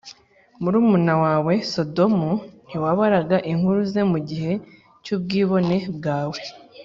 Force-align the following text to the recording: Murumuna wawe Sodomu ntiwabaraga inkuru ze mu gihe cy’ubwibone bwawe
Murumuna 0.61 1.13
wawe 1.23 1.53
Sodomu 1.71 2.31
ntiwabaraga 2.67 3.37
inkuru 3.51 3.79
ze 3.91 4.01
mu 4.11 4.19
gihe 4.29 4.53
cy’ubwibone 5.03 5.77
bwawe 5.97 6.39